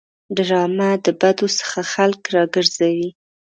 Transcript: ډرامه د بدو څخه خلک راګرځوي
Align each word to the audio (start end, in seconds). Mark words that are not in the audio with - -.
ډرامه 0.35 0.89
د 1.05 1.07
بدو 1.19 1.47
څخه 1.59 1.79
خلک 1.93 2.21
راګرځوي 2.35 3.09